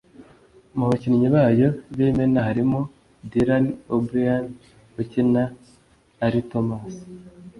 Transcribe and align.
mu 0.77 0.85
bakinnyi 0.89 1.27
bayo 1.35 1.67
b’imena 1.95 2.39
harimo 2.47 2.79
Dylan 3.31 3.65
O’Brien 3.95 4.45
ukina 5.01 5.43
ari 6.25 6.39
Thomas 6.51 6.93